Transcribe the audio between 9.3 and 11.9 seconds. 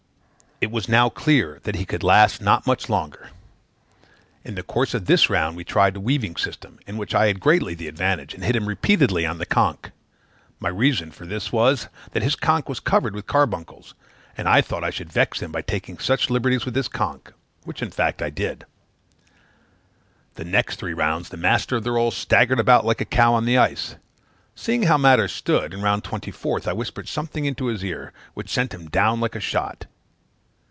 the conk. My reason for this was,